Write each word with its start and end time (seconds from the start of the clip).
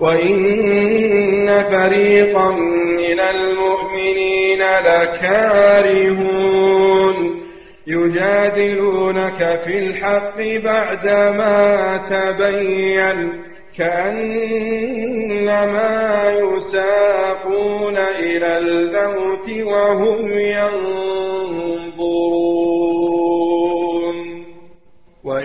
وإن 0.00 1.48
فريقا 1.70 2.50
من 2.50 3.20
المؤمنين 3.20 4.58
لكارهون 4.86 6.44
يجادلونك 7.86 9.60
في 9.64 9.78
الحق 9.78 10.36
بعدما 10.38 11.96
تبين 12.10 13.42
كأنما 13.78 14.72
يساقون 16.38 17.96
إلى 17.96 18.58
الموت 18.58 19.50
وهم 19.50 20.32
ينظرون 20.32 21.84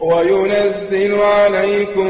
وينزل 0.00 1.20
عليكم 1.20 2.06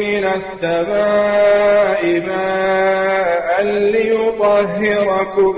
من 0.00 0.24
السماء 0.24 2.20
ماء 2.26 3.62
ليطهركم 3.64 5.56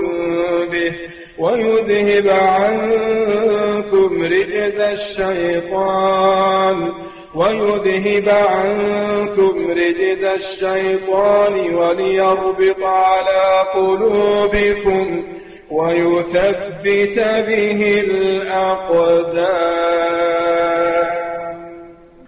به 0.71 0.93
ويذهب 1.37 2.27
عنكم 2.29 4.23
رجز 4.23 4.79
الشيطان 4.79 6.43
ويذهب 7.35 8.29
عنكم 8.29 9.71
رجز 9.71 10.23
الشيطان 10.23 11.75
وليربط 11.75 12.83
على 12.83 13.63
قلوبكم 13.73 15.23
ويثبت 15.71 17.19
به 17.47 18.03
الأقدام 18.07 20.12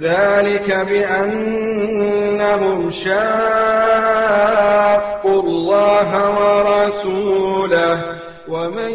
ذلك 0.00 0.76
بأنهم 0.76 1.70
شاقوا 2.90 3.12
الله 5.42 6.10
ورسوله 6.38 7.98
ومن 8.48 8.90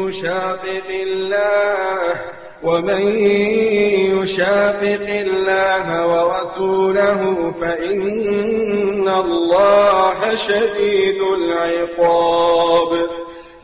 يشاقق 0.00 0.88
الله 1.02 2.20
ومن 2.62 3.18
يشاقق 4.16 5.06
الله 5.08 5.86
ورسوله 6.08 7.52
فإن 7.60 9.08
الله 9.08 10.34
شديد 10.34 11.20
العقاب. 11.38 12.90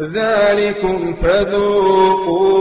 ذلكم 0.00 1.12
فذوقوه. 1.12 2.60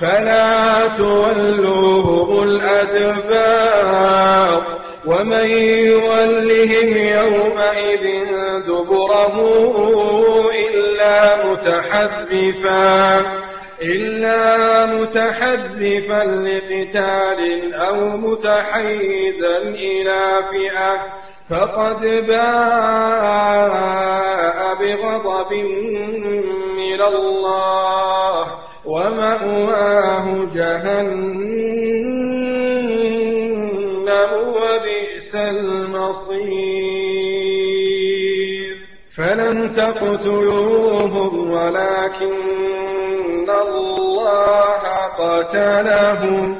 فلا 0.00 0.88
تولوهم 0.98 2.42
الأدبار 2.42 3.94
ومن 5.06 5.48
يولهم 5.50 6.88
يومئذ 6.96 8.04
دبره 8.66 9.36
إلا 10.50 11.46
متحرفا 11.46 13.22
إلا 13.82 14.86
متحرفا 14.86 16.24
لقتال 16.24 17.74
أو 17.74 17.96
متحيزا 18.16 19.58
إلى 19.58 20.42
فئة 20.52 20.94
فقد 21.50 22.00
باء 22.26 23.54
بغضب 24.74 25.52
من 26.76 27.00
الله. 27.00 28.63
ومأواه 28.86 30.48
جهنم 30.54 31.74
وبئس 34.32 35.34
المصير. 35.34 36.84
فلن 39.16 39.76
تقتلوهم 39.76 41.50
ولكن 41.50 43.50
الله 43.50 44.82
قتلهم 45.18 46.56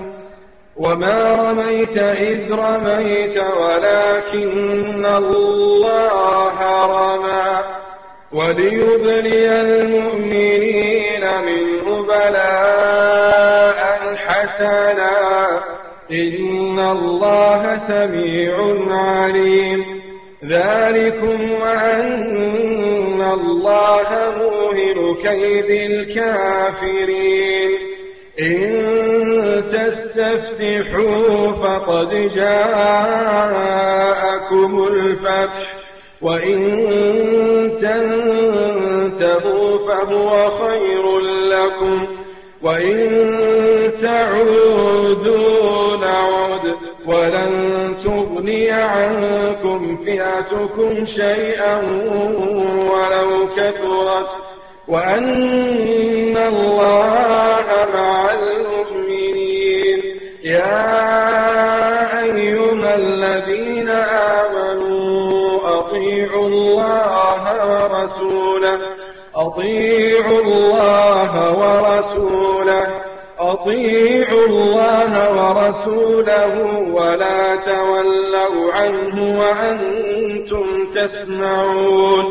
وما 0.77 1.51
رميت 1.51 1.99
إذ 1.99 2.53
رميت 2.53 3.37
ولكن 3.37 5.07
الله 5.07 6.57
رمى. 6.87 7.64
وليبلي 8.35 9.61
المؤمنين 9.61 11.21
منه 11.47 12.03
بلاء 12.03 13.81
حسنا. 14.17 15.49
إن 16.11 16.79
الله 16.79 17.77
سميع 17.89 18.55
عليم. 18.91 19.85
ذلكم 20.45 21.51
وأن 21.53 23.23
الله 23.33 24.09
موهن 24.39 25.15
كيد 25.15 25.71
الكافرين. 25.91 27.71
إن 28.41 28.65
تستفتحوا 29.69 31.53
فقد 31.53 32.11
جاءكم 32.35 32.93
الفتح. 34.85 35.84
وإن 36.25 36.59
تنتهوا 37.81 39.69
فهو 39.89 40.51
خير 40.51 41.19
لكم 41.21 42.07
وإن 42.63 42.99
تعودوا 44.03 45.97
نعد 45.97 46.77
ولن 47.07 47.53
تغني 48.05 48.71
عنكم 48.71 49.97
فئتكم 50.05 51.05
شيئا 51.05 51.77
ولو 52.77 53.49
كثرت 53.57 54.31
وأن 54.89 56.37
الله 56.37 57.67
مع 57.95 58.31
المؤمنين. 58.35 60.01
يا 60.45 61.05
أيها 62.23 62.95
الذين 62.95 63.89
آمنوا 63.89 64.44
أطيعوا 65.95 66.47
الله 66.47 67.43
ورسوله. 67.71 68.79
أطيعوا 69.37 70.41
الله 70.41 71.33
ورسوله. 71.61 72.87
أطيعوا 73.39 74.47
الله 74.47 75.13
ورسوله 75.39 76.55
ولا 76.93 77.57
تولوا 77.57 78.73
عنه 78.75 79.39
وأنتم 79.41 80.87
تسمعون. 80.95 82.25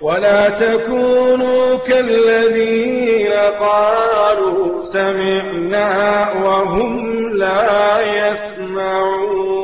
ولا 0.00 0.48
تكونوا 0.48 1.74
كالذين 1.74 3.32
قالوا 3.60 4.80
سمعنا 4.80 6.28
وهم 6.44 7.28
لا 7.36 8.00
يسمعون. 8.00 9.63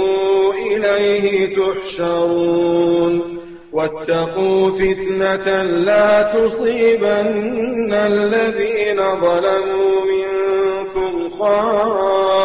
إليه 0.97 1.55
تحشرون. 1.55 3.37
واتقوا 3.73 4.71
فتنة 4.71 5.63
لا 5.63 6.21
تصيبن 6.21 7.93
الذين 7.93 8.97
ظلموا 9.21 10.01
منكم 10.11 11.29
خاصة. 11.29 12.41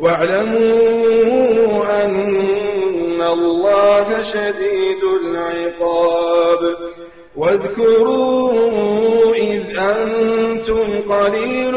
واعلموا 0.00 1.84
أن 2.04 3.22
الله 3.22 4.22
شديد 4.22 5.02
العقاب. 5.24 6.76
واذكروا 7.36 8.52
إذ 9.34 9.62
أنتم 9.78 11.12
قليل 11.12 11.74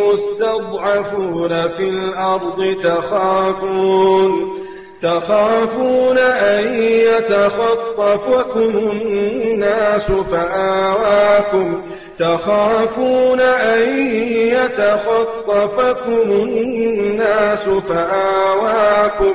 مستضعفون 0.00 1.68
في 1.68 1.82
الأرض 1.82 2.76
تخافون 2.84 4.58
تخافون 5.02 6.18
أن 6.18 6.80
يتخطفكم 6.80 8.78
الناس 8.78 10.10
فآواكم 10.32 11.82
تخافون 12.18 13.40
أن 13.40 13.98
يتخطفكم 14.36 16.30
الناس 16.32 17.68
فآواكم. 17.68 19.34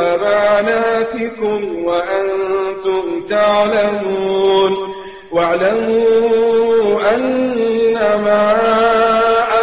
أماناتكم 0.00 1.84
وأنتم 1.84 3.24
تعلمون 3.30 4.72
واعلموا 5.32 7.14
أنما 7.14 8.56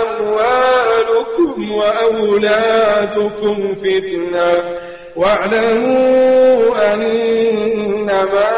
أموالكم 0.02 1.72
وأولادكم 1.76 3.76
فتنة. 3.76 4.64
واعلموا 5.16 6.94
أنما 6.94 8.50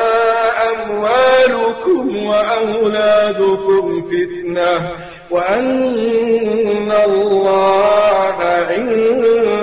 أموالكم 0.74 2.26
وأولادكم 2.26 4.04
فتنة. 4.04 4.92
وأن 5.32 6.92
الله 7.08 8.36
عنده 8.70 9.63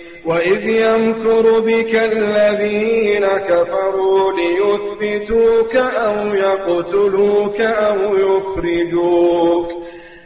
وإذ 0.25 0.69
يمكر 0.69 1.59
بك 1.59 1.95
الذين 1.95 3.25
كفروا 3.25 4.31
ليثبتوك 4.33 5.75
أو 5.75 6.33
يقتلوك 6.33 7.61
أو 7.61 8.15
يخرجوك 8.15 9.67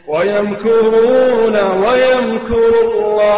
ويمكرون 0.08 1.56
ويمكر 1.56 2.72
الله 2.84 3.36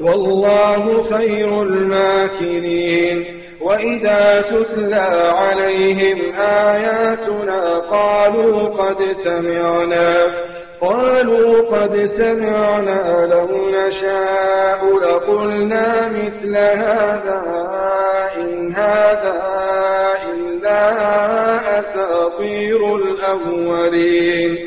والله 0.00 1.02
خير 1.02 1.62
الماكرين 1.62 3.24
وإذا 3.60 4.40
تتلى 4.40 5.32
عليهم 5.34 6.18
آياتنا 6.40 7.78
قالوا 7.78 8.68
قد 8.68 9.12
سمعنا 9.12 10.26
قالوا 10.80 11.60
قد 11.60 12.04
سمعنا 12.04 13.28
لو 13.32 13.48
نشاء 13.70 14.98
لقلنا 14.98 16.08
مثل 16.08 16.56
هذا 16.56 17.42
إن 18.36 18.72
هذا 18.72 19.42
إلا 20.32 21.78
أساطير 21.78 22.96
الأولين. 22.96 24.58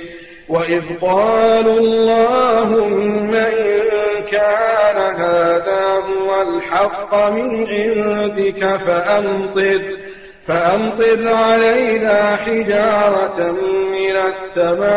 وإذ 0.50 0.84
قالوا 1.02 1.80
اللهم 1.80 3.34
إن 3.34 3.84
كان 4.32 5.16
هذا 5.16 5.84
هو 5.94 6.42
الحق 6.42 7.32
من 7.32 7.68
عندك 7.68 8.76
فأمطر. 8.76 10.07
فأمطر 10.48 11.28
علينا 11.28 12.36
حجارة 12.36 13.52
من 13.92 14.16
السماء 14.16 14.88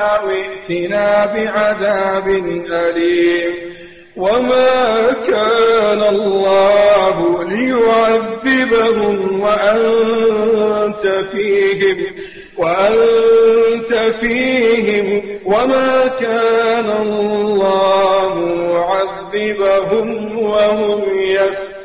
أو 0.00 0.30
ائتنا 0.30 1.26
بعذاب 1.26 2.28
أليم. 2.72 3.52
وما 4.16 5.12
كان 5.28 6.02
الله 6.14 7.44
ليعذبهم 7.44 9.40
وأنت 9.40 11.06
فيهم 11.06 11.96
وأنت 12.56 13.94
فيهم. 14.20 15.22
وما 15.44 16.10
كان 16.20 16.90
الله 17.02 18.34
معذبهم 18.34 20.38
وهم 20.38 21.04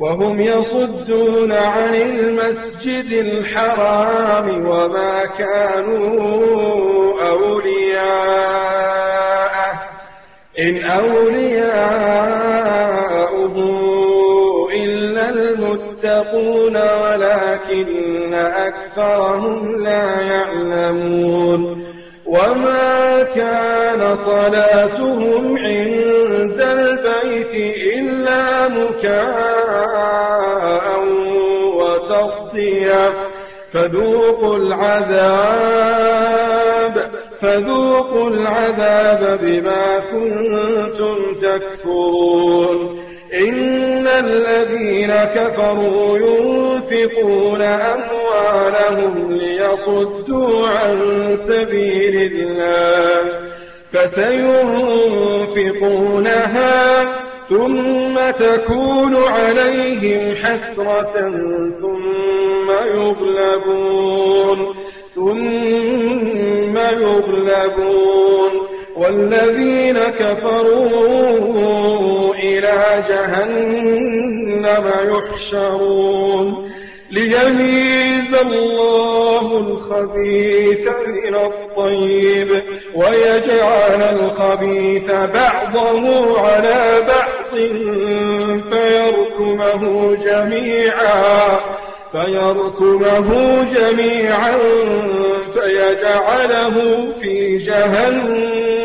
وهم 0.00 0.40
يصدون 0.40 1.52
عن 1.52 1.94
المسجد 1.94 3.12
الحرام 3.12 4.66
وما 4.68 5.24
كانوا 5.38 6.10
أولياءه. 7.28 8.60
إن 10.58 10.84
أولياؤه 10.84 11.50
إلا 14.72 15.28
المتقون 15.28 16.76
ولكن 16.76 18.34
أكثرهم 18.34 19.82
لا 19.82 20.20
يعلمون. 20.20 21.89
وما 22.30 23.22
كان 23.22 24.16
صلاتهم 24.16 25.58
عند 25.58 26.60
البيت 26.60 27.54
إلا 27.96 28.68
مكاء 28.68 29.80
وتصديا 31.74 33.12
فذوقوا 33.72 34.56
العذاب 34.56 35.90
فذوقوا 37.40 38.30
العذاب 38.30 39.38
بما 39.42 39.98
كنتم 39.98 41.34
تكفرون 41.42 43.00
إن 43.34 44.06
الذين 44.06 45.12
كفروا 45.12 46.18
ينفقون 46.18 47.62
أموالهم 47.62 49.32
ليصدوا 49.32 50.68
عن 50.68 50.98
سبيل 51.48 52.32
الله 52.32 53.50
فسينفقونها 53.92 55.60
ثم 57.48 58.30
تكون 58.38 59.16
عليهم 59.16 60.34
حسرة 60.34 61.30
ثم 61.80 62.70
يغلبون 62.94 64.74
ثم 65.14 66.76
يغلبون 66.76 68.69
والذين 69.00 69.98
كفروا 69.98 71.54
إلى 72.34 73.04
جهنم 73.08 74.90
يحشرون 75.04 76.70
ليميز 77.10 78.34
الله 78.42 79.58
الخبيث 79.58 80.88
من 81.06 81.34
الطيب 81.34 82.62
ويجعل 82.94 84.02
الخبيث 84.02 85.10
بعضه 85.10 86.38
على 86.40 87.02
بعض 87.08 87.58
فيركمه 88.70 90.14
جميعا 90.24 91.60
فيركمه 92.12 93.28
جميعا 93.74 94.58
فيجعله 95.54 96.74
في 97.20 97.56
جهنم 97.56 98.79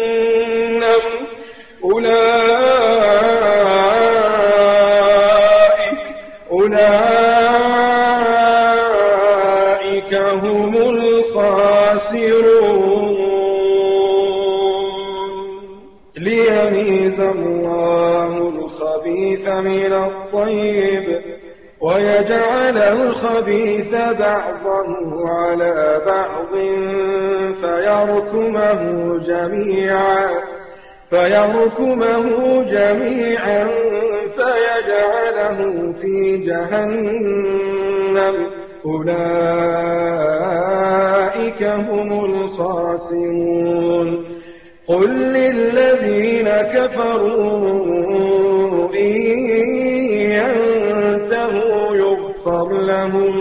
أولئك 1.86 2.15
أولئك 6.51 6.86
هم 10.44 10.75
الخاسرون. 10.75 11.96
ليميز 16.18 17.20
الله 17.20 18.32
الخبيث 18.50 19.48
من 19.48 19.94
الطيب 19.94 21.22
ويجعل 21.82 22.77
الخبيث 22.77 23.92
بعضه 23.94 24.88
على 25.30 26.01
بعض 26.06 26.54
فيركمه 27.62 28.82
جميعا. 29.20 30.54
فيركمه 31.15 32.63
جميعا 32.63 33.67
فيجعله 34.36 35.57
في 36.01 36.38
جهنم. 36.38 38.36
أولئك 38.86 39.12
هم 41.63 42.25
الخاسرون. 42.25 44.25
قل 44.88 45.10
للذين 45.10 46.50
كفروا 46.50 47.75
إن 48.95 49.17
يغفر 51.93 52.81
لهم 52.81 53.34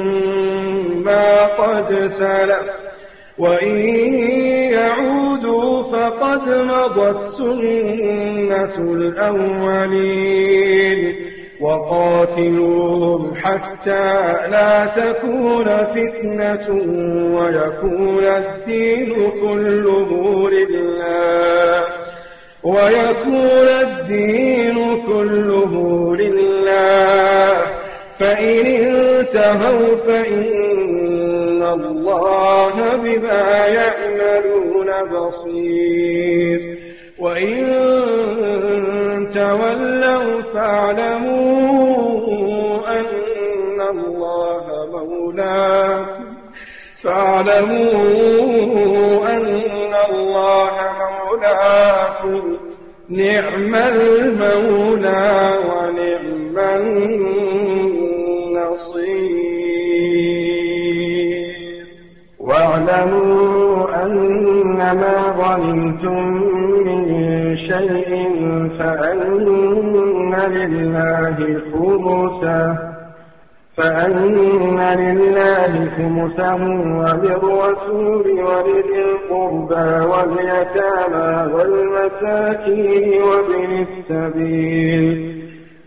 ما 1.04 1.46
قد 1.46 2.06
سلف. 2.06 2.83
وإن 3.38 3.96
يعودوا 4.72 5.82
فقد 5.82 6.48
مضت 6.48 7.22
سنة 7.22 8.74
الأولين 9.98 10.34
وقاتلوهم 11.60 13.34
حتى 13.34 14.20
لا 14.50 14.86
تكون 14.86 15.64
فتنة 15.64 16.68
ويكون 17.36 18.24
الدين 18.24 19.30
كله 19.40 20.50
لله 20.50 21.84
ويكون 22.64 23.68
الدين 23.68 25.02
كله 25.06 26.16
لله 26.16 27.56
فإن 28.18 28.66
انتهوا 28.66 29.96
فإن 30.06 30.64
الله 31.64 32.96
بما 32.96 33.66
يعملون 33.66 34.90
بصير. 35.12 36.78
وإن 37.18 37.64
تولوا 39.34 40.42
فاعلموا 40.42 41.40
أن 43.00 43.80
الله 43.80 44.64
مولاكم. 44.92 46.24
فاعلموا 47.02 48.02
أن 49.34 49.94
الله 50.10 50.74
مولاكم. 51.10 52.42
نعم 53.08 53.74
المولى 53.74 55.58
ونعم 55.68 56.58
النصير. 58.54 59.43
واعلموا 62.74 64.02
أنما 64.02 65.14
ظننتم 65.38 66.22
من 66.86 67.04
شيء 67.56 68.10
فأن 68.78 70.36
لله 70.48 71.36
خمسه 71.72 72.78
فأن 73.76 74.78
لله 74.98 75.72
خمسه 75.96 76.62
وللرسول 77.00 78.26
ولذي 78.26 79.00
القربى 79.10 80.06
واليتامى 80.10 81.52
والمساكين 81.54 83.22
وابن 83.22 83.86
السبيل. 83.86 85.34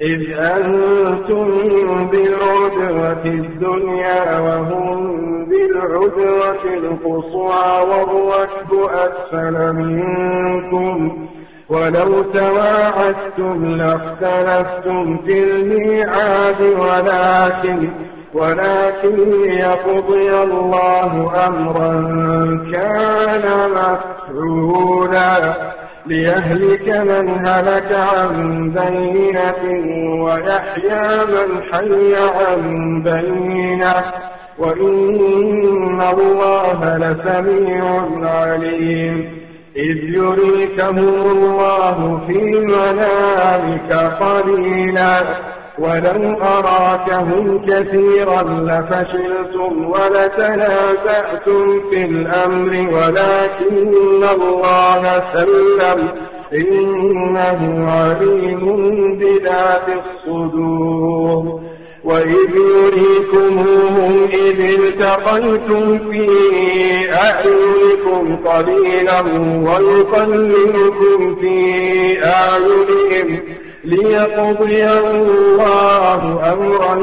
إذ 0.00 0.20
أنتم 0.32 1.46
بالعدوة 2.06 3.24
الدنيا 3.24 4.38
وهم 4.38 5.26
بالعدوة 5.44 6.64
القصوى 6.64 7.88
والركب 7.88 8.90
أسفل 8.90 9.74
منكم. 9.74 11.26
ولو 11.68 12.22
تواعدتم 12.22 13.66
لاختلفتم 13.66 15.18
في 15.26 15.44
الميعاد 15.44 16.62
ولكن 16.62 17.90
ولكن 18.34 19.16
ليقضي 19.16 20.42
الله 20.42 21.32
أمرا 21.46 21.92
كان 22.72 23.70
مفعولا. 23.70 25.54
ليهلك 26.06 26.88
من 26.88 27.46
هلك 27.46 27.98
عن 28.14 28.70
بينة 28.70 29.62
ويحيى 30.24 31.24
من 31.26 31.62
حي 31.72 32.14
عن 32.16 33.02
بينة. 33.02 33.94
وإن 34.58 36.00
الله 36.12 36.96
لسميع 36.96 38.08
عليم. 38.22 39.46
إذ 39.76 39.96
يريكهم 39.96 40.98
الله 40.98 42.20
في 42.26 42.60
منامك 42.60 43.92
قليلا. 43.92 45.20
ولو 45.78 46.36
أراكهم 46.42 47.66
كثيرا 47.66 48.42
لفشلتم 48.42 49.84
ولتنازعتم 49.90 51.80
في 51.90 52.02
الأمر 52.02 52.70
ولكن 52.70 53.94
الله 54.34 55.22
سلم. 55.32 56.08
إنه 56.54 57.90
عليم 57.90 58.64
بذات 59.18 59.88
الصدور. 59.88 61.60
وإذ 62.04 62.50
يريكموهم 62.56 64.28
إذ 64.34 64.60
التقيتم 64.60 65.98
في 65.98 66.28
أعينكم 67.12 68.36
قليلا 68.36 69.20
ويقللكم 69.66 71.36
في 71.40 71.58
أعينهم. 72.24 73.65
ليقضي 73.86 74.84
الله 74.84 76.22
أمرا 76.52 76.94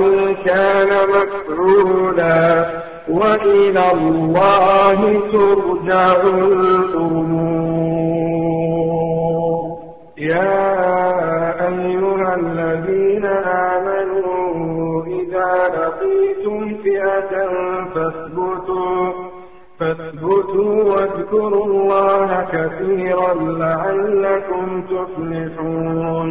كان 0.45 0.91
مفعولا 1.15 2.65
وإلى 3.09 3.83
الله 3.93 4.99
ترجع 5.31 6.15
الأمور. 6.21 7.43
يا 10.17 10.63
أيها 11.67 12.35
الذين 12.35 13.25
آمنوا 13.75 15.05
إذا 15.05 15.51
لقيتم 15.77 16.59
فئة 16.83 17.33
فاثبتوا 17.95 19.11
فاثبتوا 19.79 20.83
واذكروا 20.83 21.65
الله 21.65 22.29
كثيرا 22.51 23.33
لعلكم 23.33 24.65
تفلحون. 24.81 26.29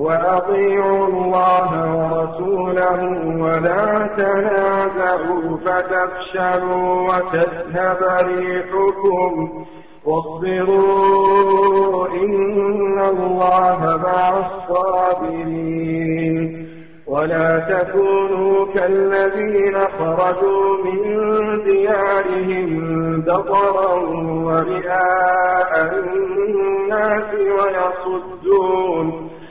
وأطيعوا 0.00 1.06
الله 1.06 1.70
ورسوله 1.96 3.00
ولا 3.40 4.08
تنازعوا 4.16 5.56
فتفشلوا 5.66 6.88
وتذهب 7.02 8.00
ريحكم. 8.22 9.32
واصبروا 10.04 11.28
إن 12.08 12.98
الله 12.98 13.80
مع 14.02 14.22
الصابرين. 14.70 16.40
ولا 17.06 17.48
تكونوا 17.58 18.66
كالذين 18.74 19.76
خرجوا 19.78 20.84
من 20.84 21.00
ديارهم 21.64 22.68
بطرا 23.20 23.94
ورئاء 24.44 25.72
الناس 25.92 27.30
ويصدون. 27.34 29.06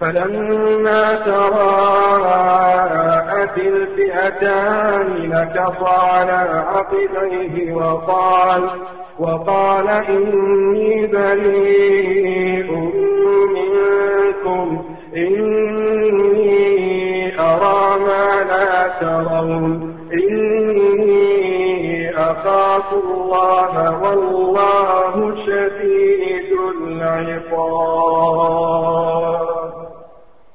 فلما 0.00 1.14
تراءت 1.14 1.58
الفئتان 3.58 5.28
نكص 5.28 5.80
على 5.82 6.38
عقبيه 6.72 7.72
وقال 7.74 8.62
وقال 9.18 9.88
إني 9.88 11.06
بريء 11.06 12.70
منكم. 13.56 14.84
إني 15.16 16.58
أرى 17.40 17.98
ما 18.06 18.28
لا 18.48 18.88
ترون. 19.00 19.98
إني 20.12 21.28
أخافوا 22.16 23.02
الله 23.02 23.72
والله 24.02 25.14
شديد 25.46 26.52
العقاب. 26.86 27.68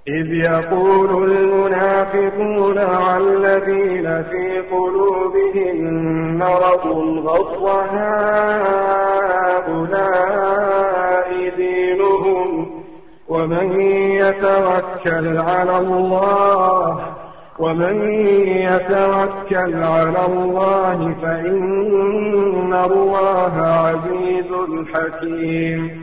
إذ 0.07 0.33
يقول 0.33 1.31
المنافقون 1.31 2.77
والذين 2.77 4.23
في 4.23 4.61
قلوبهم 4.71 6.37
مرض 6.37 6.87
غض 7.27 7.63
هؤلاء 9.63 9.99
دينهم 11.57 12.69
ومن 13.29 13.81
يتوكل 14.11 15.37
على 15.37 15.77
الله 15.77 17.15
ومن 17.59 18.17
يتوكل 18.47 19.83
على 19.83 20.25
الله 20.27 21.15
فإن 21.21 22.73
الله 22.73 23.53
عزيز 23.57 24.51
حكيم. 24.93 26.02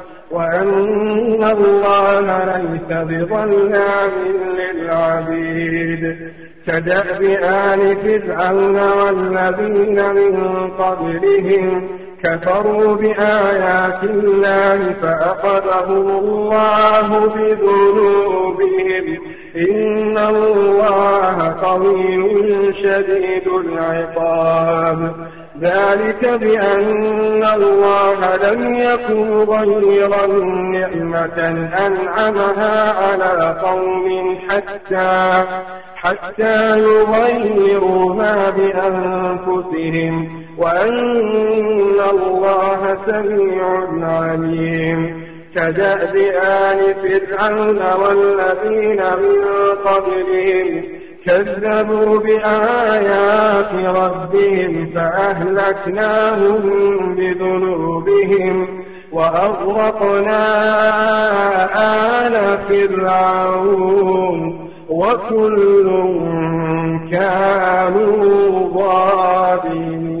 وأن 0.31 1.43
الله 1.43 2.19
ليس 2.45 2.89
بظلام 2.89 4.11
للعبيد 4.57 6.31
كدأب 6.67 7.21
آل 7.43 7.97
فرعون 8.03 8.75
والذين 8.75 10.15
من 10.15 10.33
قبلهم 10.69 11.87
كفروا 12.23 12.95
بآيات 12.95 14.03
الله 14.03 14.93
فأخذهم 15.01 16.09
الله 16.09 17.19
بذنوبهم 17.35 19.05
إن 19.55 20.17
الله 20.17 21.55
قوي 21.63 22.73
شديد 22.83 23.47
العقاب 23.47 25.15
ذلك 25.61 26.29
بأن 26.29 27.43
الله 27.43 28.35
لم 28.35 28.75
يكن 28.75 29.33
غير 29.33 30.09
نعمة 30.71 31.67
أنعمها 31.87 32.93
على 32.93 33.59
قوم 33.63 34.37
حتى 34.49 35.43
حتى 35.95 36.79
يغيروا 36.79 38.13
ما 38.13 38.49
بأنفسهم 38.49 40.41
وأن 40.57 41.99
الله 42.11 42.97
سميع 43.07 43.87
عليم 44.03 45.31
كدأب 45.55 46.15
آل 46.43 46.95
فرعون 47.03 47.79
والذين 48.01 49.01
من 49.01 49.43
قبلهم 49.85 50.83
كذبوا 51.25 52.19
بآيات 52.19 53.73
ربهم 53.73 54.93
فأهلكناهم 54.95 56.59
بذنوبهم 57.15 58.83
وأغرقنا 59.11 60.41
آل 62.25 62.57
فرعون 62.69 64.39
وكل 64.89 65.87
كانوا 67.11 68.69
ظالمين 68.73 70.20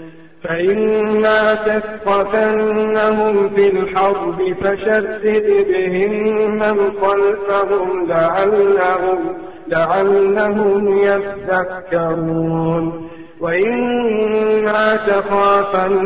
فإما 0.43 1.53
تثقفنهم 1.53 3.49
في 3.55 3.69
الحرب 3.69 4.55
فشدد 4.63 5.65
بهم 5.69 6.13
من 6.55 6.77
خلفهم 7.01 8.07
لعلهم, 8.07 9.37
لعلهم 9.67 10.99
يذكرون. 10.99 12.83
وإما 13.41 14.95
تخافن 14.95 15.99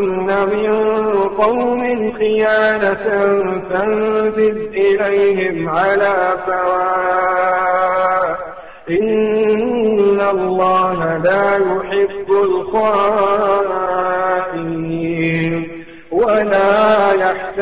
من 0.53 0.73
قوم 1.13 2.11
خيانة 2.11 3.07
فانزل 3.69 4.69
إليهم 4.73 5.69
على 5.69 6.13
سواء. 6.45 7.75
إن 8.89 10.21
الله 10.31 11.17
لا 11.23 11.55
يحب 11.55 12.31
الخائنين 12.31 13.64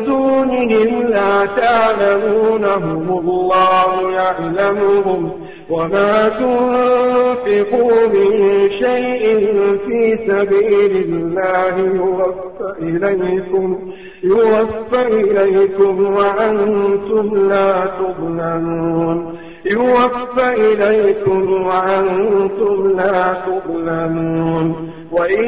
دونهم 0.04 1.02
لا 1.02 1.46
تعلمونهم. 1.46 3.18
الله 3.18 4.10
يعلمهم. 4.12 5.30
وما 5.70 6.28
تنفقوا 6.28 8.06
من 8.06 8.68
شيء 8.82 9.46
في 9.86 10.18
سبيل 10.28 10.96
الله 10.96 11.78
يوفى 11.94 12.74
إليكم. 12.82 13.92
يوفى 14.24 15.02
إليكم 15.02 16.16
وأنتم 16.16 17.48
لا 17.48 17.72
تظلمون. 17.86 19.38
يوفى 19.72 20.48
إليكم 20.48 21.66
وأنتم 21.66 22.96
لا 22.96 23.32
تظلمون. 23.32 24.90
وإن 25.12 25.46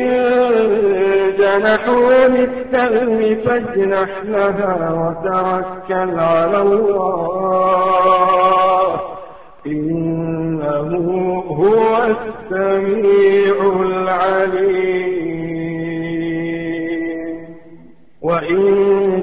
جنحوا 1.39 2.29
للسلم 2.29 3.21
فاجنح 3.45 4.11
لها 4.25 4.91
وتوكل 4.91 6.11
على 6.21 6.59
الله. 6.63 7.63
إنه 9.67 10.91
هو 11.49 11.97
السميع 12.05 13.57
العليم. 13.87 15.23
وإن 18.23 18.63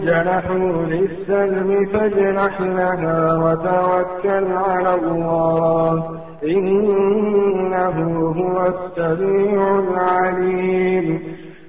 جنحوا 0.06 0.84
للسلم 0.86 1.70
فاجنح 1.94 2.62
لها 2.62 3.38
وتوكل 3.38 4.48
على 4.52 4.94
الله. 4.96 6.20
إنه 6.44 7.98
هو 8.38 8.68
السميع 8.68 9.80
العليم. 9.80 11.20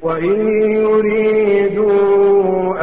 وإن 0.03 0.63
يريدوا 0.63 1.93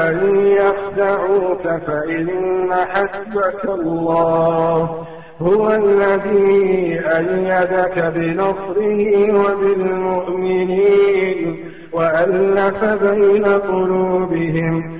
أن 0.09 0.17
يخدعوك 0.35 1.63
فإن 1.87 2.29
حسبك 2.71 3.65
الله. 3.65 5.05
هو 5.41 5.71
الذي 5.71 6.99
أيدك 7.17 8.13
بنصره 8.15 9.03
وبالمؤمنين. 9.39 10.77
وألف 11.93 12.85
بين 12.85 13.45
قلوبهم. 13.45 14.99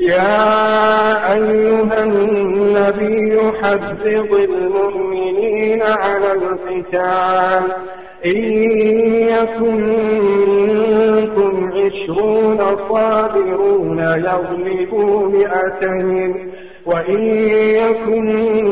يا 0.00 1.32
أيها 1.32 2.04
النبي 2.04 3.40
حذب 3.62 4.32
المؤمنين 4.32 5.82
على 5.82 6.32
القتال. 6.32 7.72
إن 8.26 8.42
يكن 9.28 9.84
منكم 10.68 11.70
عشرون 11.74 12.58
صابرون 12.88 13.98
يغلبوا 13.98 15.28
مئتين. 15.28 16.52
وإن 16.86 17.22
يكن 17.74 18.26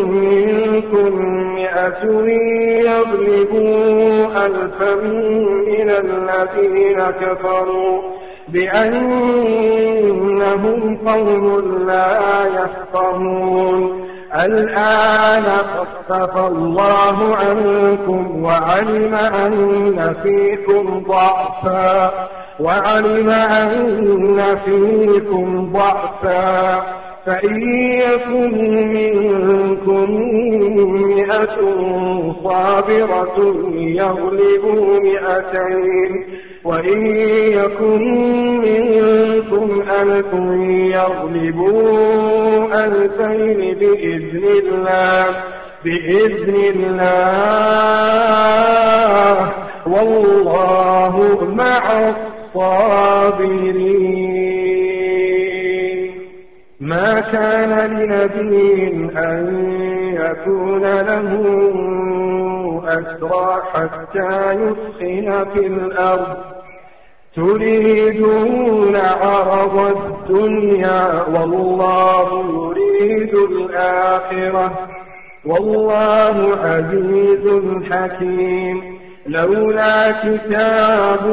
منكم 0.09 1.25
مئة 1.55 2.05
يغلبوا 2.85 4.27
ألفا 4.47 4.95
من 5.67 5.91
الذين 5.91 6.99
كفروا. 6.99 8.24
بأنهم 8.55 9.49
قوم 11.07 11.45
لا 11.87 12.19
يفقهون. 12.47 14.05
الآن 14.45 15.43
خفف 15.43 16.35
الله 16.37 17.37
عنكم 17.37 18.45
وعلم 18.45 19.15
أن 19.15 20.15
فيكم 20.23 21.05
ضعفا 21.09 22.13
وعلم 22.61 23.31
أن 23.31 24.41
فيكم 24.65 25.73
ضعفا. 25.73 26.83
فإن 27.27 27.63
يكن 27.79 28.53
منكم 28.89 30.07
مئة 30.93 31.57
صابرة 32.45 33.39
يغلبوا 33.75 35.01
مئتين. 35.01 36.13
وإن 36.65 37.07
يكن 37.53 38.03
منكم 38.61 39.83
ألف 39.91 40.33
يغلبوا 40.95 42.67
ألفين 42.87 43.75
بإذن 43.75 44.45
الله 44.45 45.27
بإذن 45.85 46.55
الله 46.75 47.75
والله 49.87 51.15
مع 51.55 51.83
الصابرين. 52.57 54.25
ما 56.81 57.21
كان 57.21 57.97
لنبي 57.97 58.75
أن 59.17 59.65
يكون 60.15 60.83
له 60.83 61.31
أسرى 62.89 63.63
حتى 63.73 64.53
يسخن 64.53 65.51
في 65.53 65.67
الأرض. 65.67 66.37
تريدون 67.37 68.97
عرض 68.97 69.97
الدنيا 69.97 71.25
والله 71.29 72.45
يريد 72.55 73.35
الآخرة. 73.35 74.89
والله 75.45 76.59
عزيز 76.65 77.63
حكيم. 77.93 78.99
لولا 79.27 80.11
كتاب 80.11 81.27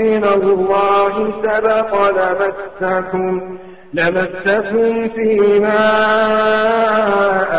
من 0.00 0.24
الله 0.24 1.32
سبق 1.42 1.92
لمسكم. 2.10 3.58
لمسكم 3.94 5.08
فيما 5.08 5.88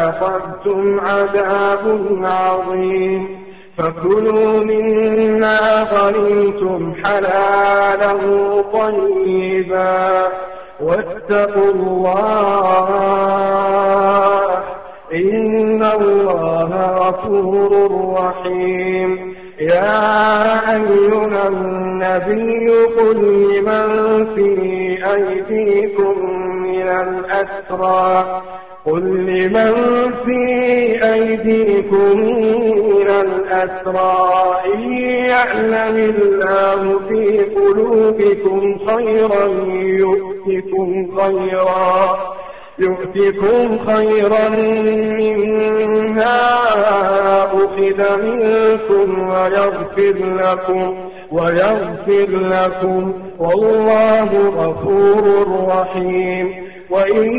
أخذتم 0.09 0.99
عذاب 0.99 1.85
عظيم. 2.23 3.41
فكلوا 3.77 4.59
مما 4.59 5.83
غنيتم 5.83 6.93
حلالا 7.05 8.13
طيبا 8.73 10.21
واتقوا 10.81 11.71
الله 11.71 12.87
إن 15.13 15.83
الله 15.83 16.71
غفور 16.95 17.71
رحيم. 18.17 19.11
يا 19.61 20.73
أيها 20.73 21.47
النبي 21.47 22.69
قل 22.69 23.17
لمن 23.53 24.25
في 24.35 24.51
أيديكم 25.13 26.15
من 26.63 26.89
الأسرى؟ 26.89 28.41
قل 28.85 29.01
لمن 29.01 29.73
في 30.25 30.43
أيديكم 31.13 32.19
من 32.97 33.09
الأسرى؟ 33.09 34.41
إن 34.73 34.91
يعلم 35.27 35.95
الله 35.97 36.99
في 37.09 37.37
قلوبكم 37.55 38.77
خيرا 38.87 39.45
يؤتكم 39.77 41.17
خيرا. 41.17 42.40
يؤتكم 42.81 43.77
خيرا 43.87 44.49
مما 45.19 46.39
أخذ 47.53 48.21
منكم 48.21 49.29
ويغفر 49.29 50.15
لكم 50.41 50.95
ويغفر 51.31 52.27
لكم. 52.29 53.13
والله 53.39 54.29
غفور 54.57 55.47
رحيم. 55.67 56.71
وإن 56.89 57.31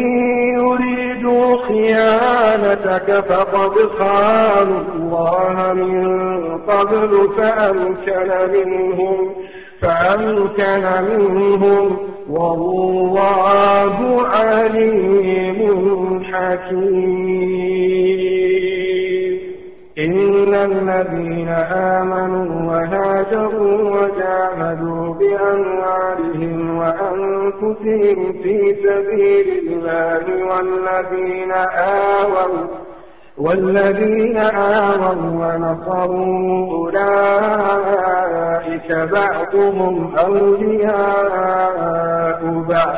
يريدوا 0.58 1.56
خيانتك 1.66 3.24
فقد 3.28 3.72
خانوا 3.98 4.80
الله 4.96 5.72
من 5.72 6.58
قبل 6.58 7.28
فأمكن 7.36 8.30
منهم. 8.52 9.34
فأمكن 9.82 10.84
منهم 11.08 11.96
والله 12.30 13.96
عليم 14.26 15.60
حكيم. 16.24 17.92
إن 19.98 20.54
الذين 20.54 21.48
آمنوا 21.98 22.72
وهاجروا 22.72 23.90
وجاهدوا 23.90 25.14
بأموالهم 25.14 26.78
وأنفسهم 26.78 28.32
في 28.42 28.76
سبيل 28.84 29.48
الله 29.68 30.24
والذين 30.44 31.52
آووا 31.78 32.66
والذين 33.38 34.36
آووا 34.38 35.14
ونصروا 35.40 36.72
أولئك 36.72 38.11
بعضهم 38.92 40.16
أولياء 40.16 42.40
بعض. 42.68 42.96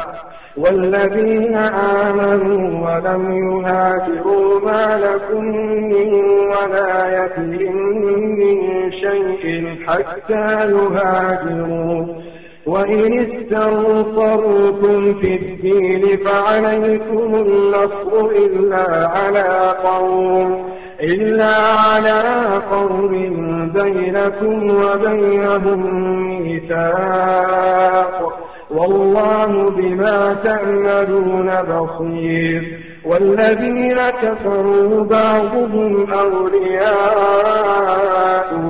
والذين 0.56 1.56
آمنوا 1.56 2.90
ولم 2.90 3.32
يهاجروا 3.32 4.60
ما 4.60 4.98
لكم 4.98 5.44
من 5.88 6.14
ولايتهم 6.24 7.76
من 8.38 8.56
شيء 8.92 9.76
حتى 9.88 10.70
يهاجروا. 10.70 12.06
وإن 12.66 13.18
استنصرتم 13.18 15.14
في 15.14 15.36
الدين 15.36 16.18
فعليكم 16.24 17.34
النصر 17.34 18.26
إلا 18.26 19.08
على 19.08 19.74
قوم. 19.84 20.73
إلا 21.00 21.54
على 21.56 22.22
قوم 22.72 23.12
بينكم 23.72 24.70
وبينهم 24.70 25.80
ميثاق. 26.42 28.40
والله 28.70 29.70
بما 29.70 30.36
تعملون 30.44 31.50
بصير. 31.62 32.80
والذين 33.04 33.98
كفروا 34.22 35.04
بعضهم 35.04 36.12
أولياء 36.12 37.54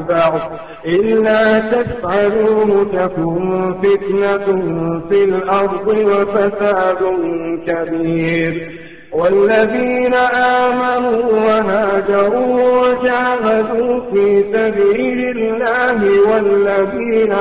بعض. 0.08 0.40
إلا 0.86 1.58
تفعلوا 1.58 2.84
تكن 2.84 3.74
فتنة 3.82 4.46
في 5.10 5.24
الأرض 5.24 5.88
وفساد 5.88 6.98
كبير. 7.66 8.83
والذين 9.14 10.14
آمنوا 10.14 11.22
وهاجروا 11.32 12.80
وجاهدوا 12.80 14.00
في 14.12 14.44
سبيل 14.54 15.38
الله 15.38 16.00
والذين 16.30 17.32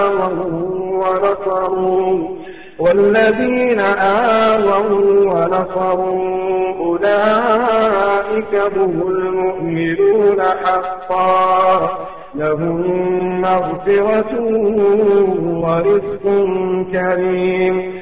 آمنوا 0.00 0.72
ونصروا 1.04 2.28
والذين 2.78 3.80
آووا 3.80 4.80
ونصروا 5.32 6.74
أولئك 6.78 8.54
هم 8.76 9.02
المؤمنون 9.08 10.42
حقا 10.42 11.98
لهم 12.34 12.80
مغفرة 13.40 14.40
ورزق 15.42 16.24
كريم 16.92 18.01